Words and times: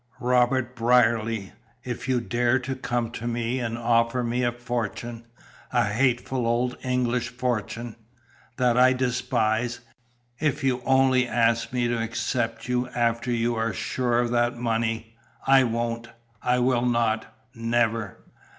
"Robert 0.19 0.75
Brierly, 0.75 1.51
if 1.83 2.09
you 2.09 2.21
dare 2.21 2.57
to 2.57 2.75
come 2.75 3.11
to 3.11 3.27
me 3.27 3.59
and 3.59 3.77
offer 3.77 4.23
me 4.23 4.41
a 4.43 4.51
fortune, 4.51 5.27
a 5.71 5.83
hateful 5.83 6.47
old 6.47 6.75
English 6.81 7.29
fortune 7.29 7.95
that 8.57 8.79
I 8.79 8.93
despise; 8.93 9.81
if 10.39 10.63
you 10.63 10.81
only 10.87 11.27
ask 11.27 11.71
me 11.71 11.87
to 11.87 12.01
accept 12.01 12.67
you 12.67 12.87
after 12.95 13.29
you 13.31 13.53
are 13.53 13.73
sure 13.73 14.17
of 14.19 14.31
that 14.31 14.57
money, 14.57 15.15
I 15.45 15.65
won't! 15.65 16.07
I 16.41 16.57
will 16.57 16.87
not! 16.87 17.31
Never!" 17.53 18.23